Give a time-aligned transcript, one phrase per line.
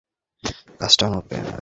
[0.43, 1.49] তোমার কাজটা অনুপ্রেরণাদায়ক।